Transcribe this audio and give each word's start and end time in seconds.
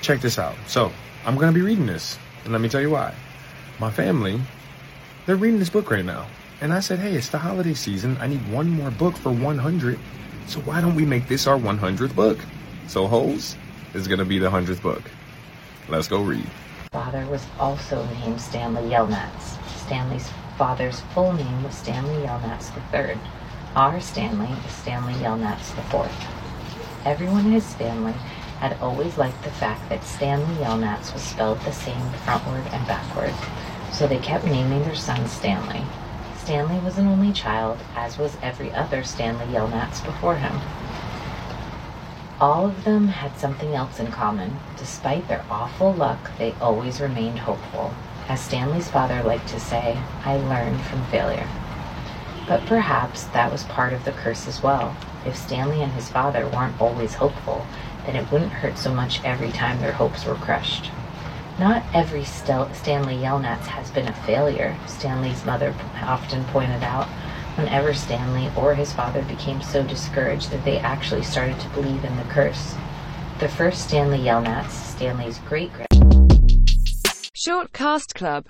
check 0.00 0.20
this 0.20 0.38
out. 0.38 0.54
So, 0.66 0.92
I'm 1.24 1.36
going 1.36 1.52
to 1.52 1.58
be 1.58 1.64
reading 1.64 1.86
this, 1.86 2.18
and 2.44 2.52
let 2.52 2.60
me 2.60 2.68
tell 2.68 2.80
you 2.80 2.90
why. 2.90 3.14
My 3.78 3.90
family, 3.90 4.40
they're 5.26 5.36
reading 5.36 5.58
this 5.58 5.70
book 5.70 5.90
right 5.90 6.04
now. 6.04 6.26
And 6.60 6.72
I 6.72 6.80
said, 6.80 6.98
hey, 6.98 7.14
it's 7.14 7.28
the 7.28 7.38
holiday 7.38 7.74
season. 7.74 8.16
I 8.20 8.26
need 8.26 8.50
one 8.50 8.68
more 8.68 8.90
book 8.90 9.16
for 9.16 9.30
100. 9.30 9.98
So 10.46 10.60
why 10.60 10.80
don't 10.80 10.94
we 10.94 11.04
make 11.04 11.28
this 11.28 11.46
our 11.46 11.58
100th 11.58 12.14
book? 12.14 12.38
So, 12.86 13.06
Holes 13.06 13.56
is 13.94 14.08
going 14.08 14.18
to 14.18 14.24
be 14.24 14.38
the 14.38 14.50
100th 14.50 14.82
book. 14.82 15.02
Let's 15.88 16.08
go 16.08 16.22
read. 16.22 16.46
Father 16.92 17.26
was 17.26 17.44
also 17.58 18.04
named 18.06 18.40
Stanley 18.40 18.90
Yelnats. 18.90 19.56
Stanley's 19.86 20.28
father's 20.56 21.00
full 21.14 21.32
name 21.32 21.62
was 21.62 21.74
Stanley 21.74 22.26
Yelnats 22.26 22.70
III. 22.92 23.18
Our 23.76 24.00
Stanley 24.00 24.48
is 24.66 24.72
Stanley 24.72 25.12
Yelnats 25.14 25.76
IV. 25.78 26.10
Everyone 27.06 27.46
in 27.46 27.52
his 27.52 27.74
family 27.74 28.14
had 28.58 28.76
always 28.80 29.16
liked 29.18 29.42
the 29.42 29.50
fact 29.50 29.88
that 29.88 30.04
Stanley 30.04 30.56
Yelnats 30.56 31.12
was 31.12 31.22
spelled 31.22 31.60
the 31.60 31.72
same 31.72 32.10
frontward 32.24 32.66
and 32.72 32.86
backward, 32.86 33.34
so 33.92 34.06
they 34.06 34.18
kept 34.18 34.44
naming 34.44 34.82
their 34.82 34.94
son 34.94 35.26
Stanley. 35.28 35.82
Stanley 36.36 36.78
was 36.80 36.98
an 36.98 37.06
only 37.06 37.32
child, 37.32 37.78
as 37.94 38.18
was 38.18 38.36
every 38.42 38.72
other 38.72 39.02
Stanley 39.04 39.46
Yelnats 39.46 40.04
before 40.04 40.36
him. 40.36 40.60
All 42.40 42.66
of 42.66 42.84
them 42.84 43.08
had 43.08 43.36
something 43.36 43.74
else 43.74 43.98
in 43.98 44.12
common. 44.12 44.58
Despite 44.76 45.26
their 45.26 45.44
awful 45.50 45.92
luck, 45.92 46.30
they 46.38 46.54
always 46.60 47.00
remained 47.00 47.40
hopeful. 47.40 47.92
As 48.28 48.40
Stanley's 48.40 48.88
father 48.88 49.22
liked 49.22 49.48
to 49.48 49.58
say, 49.58 49.98
I 50.24 50.36
learned 50.36 50.80
from 50.82 51.04
failure. 51.06 51.48
But 52.46 52.64
perhaps 52.66 53.24
that 53.24 53.50
was 53.50 53.64
part 53.64 53.92
of 53.92 54.04
the 54.04 54.12
curse 54.12 54.46
as 54.46 54.62
well. 54.62 54.96
If 55.26 55.36
Stanley 55.36 55.82
and 55.82 55.92
his 55.92 56.08
father 56.08 56.48
weren't 56.48 56.80
always 56.80 57.14
hopeful, 57.14 57.66
then 58.08 58.16
it 58.16 58.32
wouldn't 58.32 58.52
hurt 58.52 58.78
so 58.78 58.90
much 58.94 59.22
every 59.22 59.52
time 59.52 59.78
their 59.78 59.92
hopes 59.92 60.24
were 60.24 60.34
crushed. 60.36 60.90
Not 61.58 61.84
every 61.92 62.24
Stel- 62.24 62.72
Stanley 62.72 63.16
Yelnats 63.16 63.66
has 63.66 63.90
been 63.90 64.08
a 64.08 64.14
failure, 64.24 64.74
Stanley's 64.86 65.44
mother 65.44 65.74
often 66.00 66.42
pointed 66.44 66.82
out, 66.82 67.06
whenever 67.56 67.92
Stanley 67.92 68.50
or 68.56 68.74
his 68.74 68.94
father 68.94 69.20
became 69.24 69.60
so 69.60 69.82
discouraged 69.82 70.50
that 70.52 70.64
they 70.64 70.78
actually 70.78 71.22
started 71.22 71.60
to 71.60 71.68
believe 71.68 72.02
in 72.02 72.16
the 72.16 72.22
curse. 72.24 72.76
The 73.40 73.48
first 73.48 73.88
Stanley 73.88 74.20
Yelnats, 74.20 74.70
Stanley's 74.70 75.38
great 75.40 75.70
grand 75.74 75.88
Short 77.34 77.74
Cast 77.74 78.14
Club 78.14 78.46